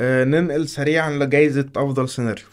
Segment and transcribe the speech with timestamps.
[0.00, 2.44] آه ننقل سريعا لجائزة أفضل سيناريو.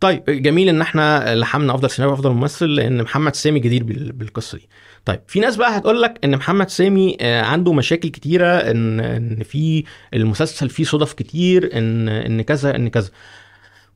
[0.00, 4.58] طيب جميل إن إحنا لحمنا أفضل سيناريو وأفضل ممثل لأن محمد سامي جدير بال- بالقصة
[4.58, 4.68] دي.
[5.04, 9.42] طيب في ناس بقى هتقول لك إن محمد سامي آه، عنده مشاكل كتيرة ان إن
[9.42, 9.84] في
[10.14, 13.10] المسلسل فيه صدف كتير ان إن كذا إن كذا.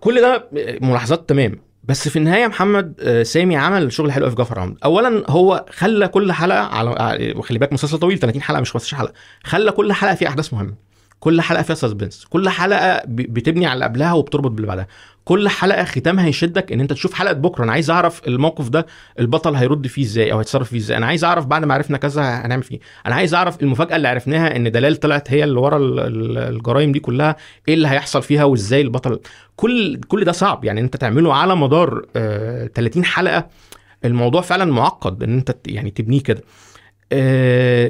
[0.01, 0.49] كل ده
[0.83, 1.59] ملاحظات تمام.
[1.85, 6.09] بس في النهاية محمد آه، سامي عمل شغل حلو في جعفر عمد اولا هو خلى
[6.09, 6.91] كل حلقة على
[7.37, 9.13] وخلي بالك مسلسل طويل 30 حلقة مش 15 حلقة.
[9.45, 10.75] خلى كل حلقة فيها أحداث مهمة.
[11.21, 14.87] كل حلقة فيها سسبنس كل حلقة بتبني على اللي قبلها وبتربط باللي بعدها.
[15.25, 17.65] كل حلقة ختامها يشدك إن أنت تشوف حلقة بكرة.
[17.65, 18.87] أنا عايز أعرف الموقف ده
[19.21, 22.23] البطل هيرد فيه إزاي أو هيتصرف فيه إزاي؟ أنا عايز أعرف بعد ما عرفنا كذا
[22.23, 22.79] هنعمل فيه.
[23.07, 26.93] أنا عايز أعرف المفاجأة اللي عرفناها إن دلال طلعت هي اللي ورا ال- ال- الجرائم
[26.93, 27.37] دي كلها.
[27.69, 29.21] إيه اللي هيحصل فيها وإزاي البطل؟
[29.57, 30.65] كل كل ده صعب.
[30.65, 33.47] يعني أنت تعمله على مدار آه 30 حلقة
[34.05, 36.41] الموضوع فعلا معقد إن أنت يعني تبنيه كده.
[36.41, 36.45] آه،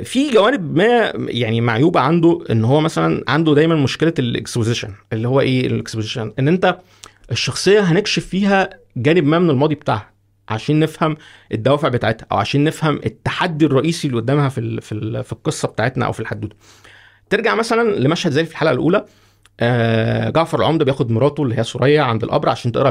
[0.04, 5.28] في جوانب ما يعني معيوبة عنده إن هو مثلا عنده دايما مشكلة ال exposition اللي
[5.28, 6.78] هو إيه ال exposition؟ إن أنت
[7.32, 10.10] الشخصية هنكشف فيها جانب ما من الماضي بتاعها
[10.48, 11.16] عشان نفهم
[11.52, 16.12] الدوافع بتاعتها أو عشان نفهم التحدي الرئيسي اللي قدامها في في في القصة بتاعتنا أو
[16.12, 16.56] في الحدوته
[17.30, 19.04] ترجع مثلا لمشهد زي في الحلقة الأولى
[19.60, 22.90] آه، جعفر العمدة بياخد مراته اللي هي ثريا عند القبر عشان تقرأ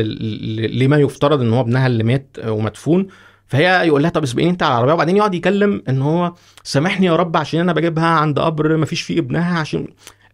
[0.00, 3.06] ل- لما يفترض إن هو ابنها اللي مات ومدفون.
[3.48, 4.92] فهي يقول لها طب اسبقيني انت على العربية.
[4.94, 6.32] وبعدين يقعد يكلم إن هو
[6.64, 9.86] سامحني يا رب عشان أنا بجيبها عند قبر ما فيش فيه ابنها عشان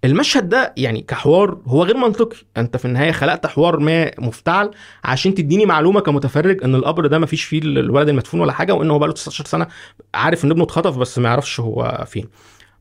[0.04, 2.36] المشهد ده يعني كحوار هو غير منطقي.
[2.56, 4.70] أنت في النهاية خلقت حوار ما مفتعل
[5.04, 8.90] عشان تديني معلومة كمتفرج إن القبر ده ما فيش فيه الولد المدفون ولا حاجة وإن
[8.90, 9.66] هو بقاله 19 سنة
[10.14, 12.28] عارف إن ابنه اتخطف بس ما يعرفش هو فين.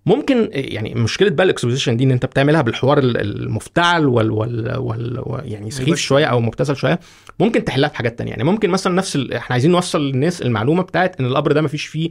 [0.08, 5.41] ممكن يعني مشكلة بقى الاكسبوزيشن دي إن أنت بتعملها بالحوار ال- المفتعل وال, وال, وال
[5.52, 5.95] يعني سخيف.
[5.95, 6.99] شوية أو مبتذل شوية
[7.39, 9.33] ممكن تحلها في حاجات تانية يعني ممكن مثلا نفس ال...
[9.33, 12.09] إحنا عايزين نوصل للناس المعلومة بتاعت إن القبر ده ما فيش فيه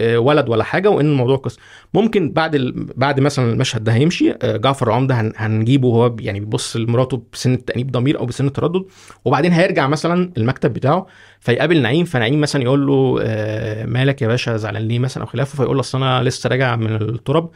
[0.00, 1.58] ولد ولا حاجة وإن الموضوع قصة.
[1.94, 2.86] ممكن بعد ال...
[2.96, 5.32] بعد مثلا المشهد ده هيمشي آه، جعفر العمدة هن...
[5.36, 8.84] هنجيبه وهو يعني بيبص لمراته بسن التأنيب ضمير أو بسن التردد
[9.24, 11.06] وبعدين هيرجع مثلا المكتب بتاعه
[11.40, 15.56] فيقابل نعيم فنعيم مثلا يقول له آه، مالك يا باشا زعلان ليه مثلا أو خلافه؟
[15.56, 17.50] فيقول له أصل أنا لسه راجع من التراب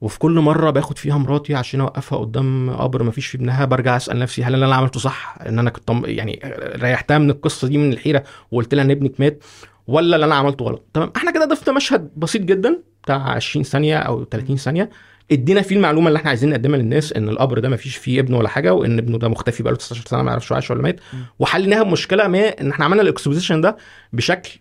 [0.00, 3.96] وفي كل مرة باخد فيها مراتي عشان أوقفها قدام قبر ما فيش في ابنها برجع
[3.96, 6.40] أسأل نفسي هل اللي أنا عملته صح؟ إن أنا كنت يعني
[6.76, 9.42] ريحتها من القصة دي من الحيرة وقلت لها إن ابنك مات.
[9.88, 10.84] ولا اللي أنا عملته غلط.
[10.94, 14.90] تمام؟ إحنا كده ضفنا مشهد بسيط جدا بتاع 20 ثانية أو 30 ثانية.
[15.32, 18.38] إدينا فيه المعلومة اللي إحنا عايزين نقدمها للناس إن القبر ده ما فيش فيه ابنه
[18.38, 21.00] ولا حاجة وإن ابنه ده مختفي بقاله 19 سنة ما يعرفش عايش ولا مات
[21.38, 23.76] وحليناها بمشكلة ما إن إحنا عملنا الإكسبوزيشن ده
[24.12, 24.58] بشكل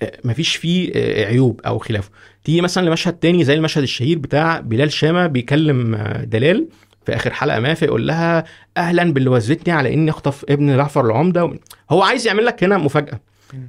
[0.00, 2.10] آه، مفيش فيه آه، عيوب أو خلافه.
[2.44, 6.68] تيجي مثلا لمشهد تاني زي المشهد الشهير بتاع بلال شامة بيكلم آه، دلال
[7.06, 8.44] في آخر حلقة ما فيقول لها
[8.76, 11.52] أهلا باللي وزتني على إني أخطف ابن جعفر العمدة.
[11.90, 13.20] هو عايز يعمل لك هنا مفاجأة.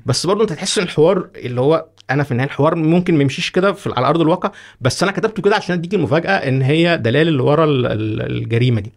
[0.05, 3.51] بس برضه انت تحس ان الحوار اللي هو أنا في النهاية الحوار ممكن ما يمشيش
[3.51, 4.51] كده على أرض الواقع
[4.81, 8.81] بس أنا كتبته كده عشان أديك المفاجأة إن هي دلال اللي ورا ال- ال- الجريمة
[8.81, 8.91] دي.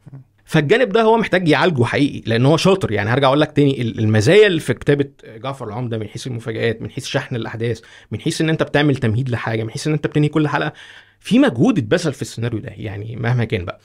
[0.44, 2.92] فالجانب ده هو محتاج يعالجه حقيقي لأن هو شاطر.
[2.92, 5.04] يعني هرجع أقول لك تاني ال- المزايا اللي في كتابة
[5.36, 7.80] جعفر العمدة من حيث المفاجآت من حيث شحن الأحداث
[8.10, 10.72] من حيث إن أنت بتعمل تمهيد لحاجة من حيث إن أنت بتنهي كل حلقة
[11.20, 13.80] في مجهود اتبذل في السيناريو ده يعني مهما كان بقى.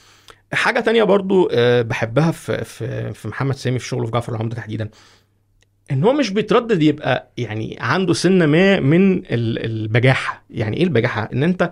[0.53, 2.63] حاجة تانية برضو آه، بحبها في
[3.13, 4.89] في محمد سامي في شغله في جعفر العمدة تحديدا.
[5.91, 10.43] إن هو مش بيتردد يبقى يعني عنده سنة ما من ال- البجاحة.
[10.49, 11.71] يعني إيه البجاحة؟ إن أنت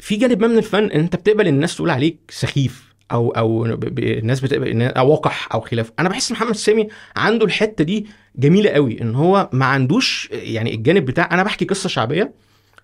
[0.00, 3.66] في جانب ما من الفن إن أنت بتقبل الناس تقول عليك سخيف أو أو
[3.98, 5.92] الناس بتقبل أو وقح أو خلاف.
[5.98, 11.04] أنا بحس محمد سامي عنده الحتة دي جميلة قوي إن هو ما عندوش يعني الجانب
[11.04, 12.32] بتاع أنا بحكي قصة شعبية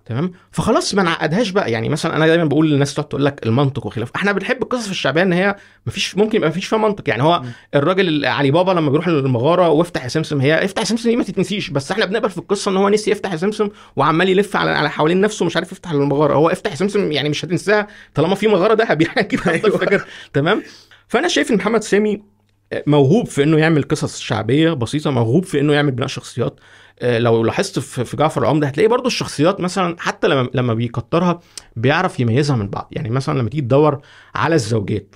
[0.05, 1.71] تمام؟ فخلاص ما نعقدهاش بقى.
[1.71, 4.11] يعني مثلا أنا دايما بقول للناس تقعد تقول لك المنطق وخلاف.
[4.15, 5.55] إحنا بنحب القصص الشعبية إن هي
[5.87, 7.09] مفيش ممكن يبقى مفيش فيها منطق.
[7.09, 7.41] يعني هو
[7.75, 11.23] الراجل علي بابا لما بيروح المغاره وافتح يا سمسم هي افتح يا سمسم دي ما
[11.23, 14.71] تتنسيش بس إحنا بنقبل في القصة إن هو نسي يفتح يا سمسم وعمال يلف على
[14.71, 18.35] على حوالين نفسه مش عارف يفتح المغاره هو افتح يا سمسم يعني مش هتنساها طالما
[18.35, 19.19] في مغارة دهب يعني.
[19.19, 20.05] أكيد هتفضل فاكر.
[20.33, 20.63] تمام؟
[21.07, 22.32] فأنا شايف إن محمد سامي
[22.87, 26.59] موهوب في إنه يعمل قصص شعبية بسيطة موهوب في إنه يعمل بناء شخصيات.
[26.99, 31.39] آه، لو لاحظت في في جعفر العمدة هتلاقي برضو الشخصيات مثلا حتى لما لما بيكترها
[31.75, 32.87] بيعرف يميزها من بعض.
[32.91, 34.01] يعني مثلا لما تيجي تدور
[34.35, 35.15] على الزوجات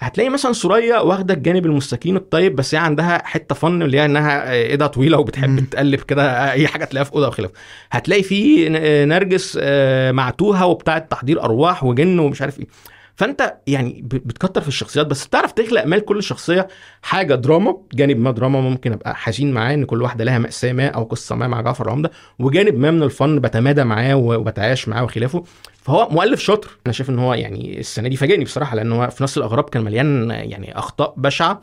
[0.00, 4.52] هتلاقي مثلا سوريا واخدة الجانب المستكين الطيب بس هي عندها حتة فن اللي هي إنها
[4.52, 5.70] ايدها طويلة وبتحب.
[5.70, 7.50] تقلب كده أي حاجة تلاقيها في أوضة وخلاف
[7.90, 8.68] هتلاقي في
[9.04, 12.66] نرجس آه، معتوهة وبتاعة تحضير أرواح وجن ومش عارف إيه.
[13.20, 16.68] فانت يعني بتكتر في الشخصيات بس بتعرف تخلق مال كل شخصية
[17.02, 20.86] حاجة دراما جانب ما دراما ممكن أبقى حزين معاه إن كل واحدة لها مأساة ما
[20.86, 25.44] أو قصة ما مع جعفر العمدة وجانب ما من الفن بتمادى معاه وبتعايش معاه وخلافه.
[25.82, 26.70] فهو مؤلف شاطر.
[26.86, 29.84] أنا شايف إن هو يعني السنة دي فاجئني بصراحة لأن هو في نص الأغراب كان
[29.84, 31.62] مليان يعني أخطاء بشعة.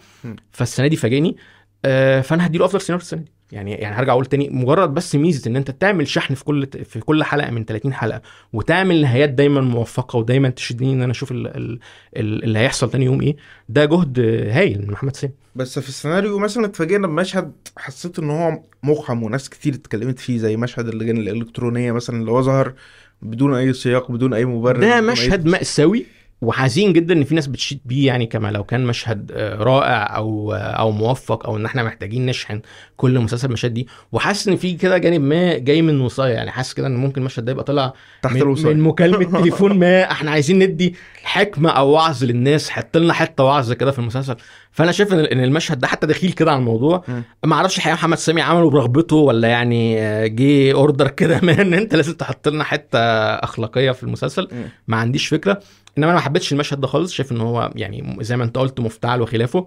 [0.51, 1.37] فالسنة دي فاجئني.
[1.85, 3.31] آه، فأنا هديله أفضل سيناريو السنة دي.
[3.51, 6.99] يعني يعني هرجع أقول تاني مجرد بس ميزة إن أنت تعمل شحن في كل في
[6.99, 8.21] كل حلقة من 30 حلقة
[8.53, 11.79] وتعمل نهايات دايما موفقة ودايما تشدني إن أنا أشوف ال- ال-
[12.17, 13.35] ال- اللي هيحصل تاني يوم إيه
[13.69, 14.19] ده جهد
[14.51, 19.49] هايل من محمد سامي بس في السيناريو مثلا اتفاجئنا بمشهد حسيت إن هو مقحم وناس
[19.49, 22.73] كتير اتكلمت فيه زي مشهد اللجان الإلكترونية مثلا اللي هو ظهر
[23.21, 25.45] بدون أي سياق بدون أي مبرر ده مشهد.
[25.45, 26.05] مأساوي
[26.41, 30.53] وحزين جدا إن في ناس بتشيد بيه يعني كما لو كان مشهد آه، رائع أو
[30.53, 32.61] آه، أو موفق أو إن إحنا محتاجين نشحن
[32.97, 33.87] كل مسلسل المشاهد دي.
[34.11, 36.51] وحاسس إن في كده جانب ما جاي من وصايه يعني.
[36.51, 40.11] حاسس كده إن ممكن المشهد ده يبقى طلع تحت من, الوصاية من مكالمة تليفون ما
[40.11, 42.69] إحنا عايزين ندي حكمة أو وعظ للناس.
[42.69, 44.35] حط لنا حتة وعظ كده في المسلسل.
[44.71, 47.03] فأنا شايف إن المشهد ده حتى دخيل كده على الموضوع.
[47.45, 51.73] ما أعرفش الحقيقة محمد سامي عمله برغبته ولا يعني آه، جه اوردر كده من إن
[51.73, 52.99] أنت لازم تحط لنا حتة
[53.35, 54.47] أخلاقية في المسلسل.
[54.87, 55.59] ما عنديش فكرة.
[55.97, 58.79] إنما أنا ما حبيتش المشهد ده خالص شايف إن هو يعني زي ما أنت قلت
[58.79, 59.65] مفتعل وخلافه.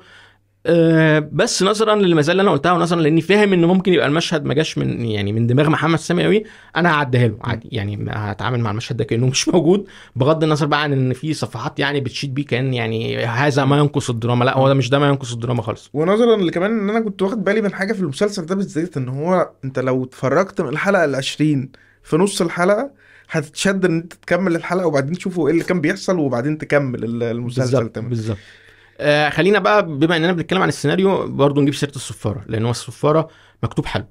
[0.66, 4.54] أه بس نظرا للمزايا اللي أنا قلتها ونظرا لإني فاهم إن ممكن يبقى المشهد ما
[4.54, 6.44] جاش من يعني من دماغ محمد سامي قوي
[6.76, 7.68] أنا هعديها له عادي.
[7.72, 9.86] يعني هتعامل مع المشهد ده كأنه مش موجود
[10.16, 14.10] بغض النظر بقى عن إن في صفحات يعني بتشيد بيه كأن يعني هذا ما ينقص
[14.10, 14.44] الدراما.
[14.44, 15.90] لا هو ده مش ده ما ينقص الدراما خالص.
[15.92, 19.50] ونظرا لكمان إن أنا كنت واخد بالي من حاجة في المسلسل ده بالذات إن هو
[19.64, 21.72] أنت لو اتفرجت من الحلقة العشرين
[22.02, 22.90] في نص الحلقة
[23.30, 27.88] هتتشد إن أنت تكمل الحلقة وبعدين تشوفوا إيه اللي كان بيحصل وبعدين تكمل ال- المسلسل
[27.88, 28.08] تمام.
[28.08, 28.38] بالظبط.
[28.98, 33.28] آه خلينا بقى بما إننا بنتكلم عن السيناريو برضه نجيب سيرة الصفارة لأن هو الصفارة
[33.62, 34.04] مكتوب حلو.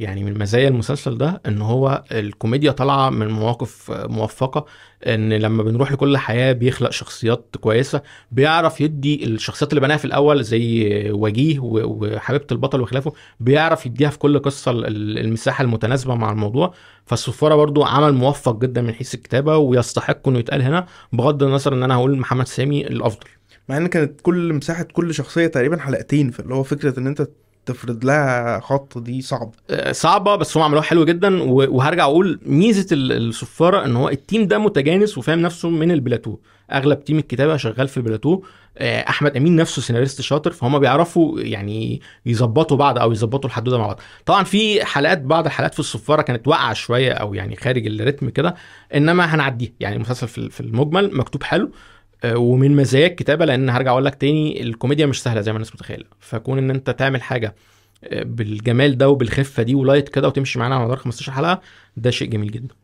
[0.00, 4.66] يعني من مزايا المسلسل ده إن هو الكوميديا طالعة من مواقف موفقة
[5.06, 8.02] إن لما بنروح لكل حياة بيخلق شخصيات كويسة
[8.32, 14.18] بيعرف يدي الشخصيات اللي بناها في الأول زي وجيه وحبيبة البطل وخلافه بيعرف يديها في
[14.18, 16.74] كل قصة ال- ال- المساحة المتناسبة مع الموضوع.
[17.06, 21.82] فالصفاره برضو عمل موفق جدا من حيث الكتابة ويستحق إنه يتقال هنا بغض النظر إن
[21.82, 23.26] أنا هقول محمد سامي الأفضل.
[23.68, 27.28] مع إن كانت كل مساحة كل شخصية تقريبا حلقتين فاللي هو فكرة إن أنت
[27.66, 32.86] تفرض لها خط دي صعب آه، صعبة بس هم عملوها حلو جدا وهرجع أقول ميزة
[32.92, 36.36] ال- الصفاره إن هو ال team ده متجانس وفاهم نفسه من البلاتو.
[36.72, 38.42] أغلب team الكتابة شغال في البلاتو.
[38.78, 43.86] آه، أحمد أمين نفسه سيناريست شاطر فهم بيعرفوا يعني يظبطوا بعض أو يظبطوا الحدوتة مع
[43.86, 44.00] بعض.
[44.26, 48.28] طبعا في حلقات بعض الحلقات في الصفاره كانت واقعة شوية أو يعني خارج ال rhythm
[48.28, 48.54] كده
[48.94, 49.70] إنما هنعديها.
[49.80, 51.70] يعني المسلسل في المجمل مكتوب حلو.
[52.26, 56.04] ومن مزايا الكتابة لأن هرجع أقول لك تاني الكوميديا مش سهلة زي ما الناس متخيله
[56.20, 57.54] فكون إن أنت تعمل حاجة
[58.12, 61.60] بالجمال ده وبالخفة دي ولايت كده وتمشي معانا على مدار 15 حلقة
[61.96, 62.74] ده شيء جميل جدا.